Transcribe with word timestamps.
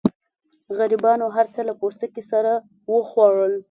غریبانو 0.77 1.25
هر 1.35 1.45
څه 1.53 1.61
له 1.67 1.73
پوستکو 1.79 2.21
سره 2.31 2.51
وخوړل. 2.91 3.53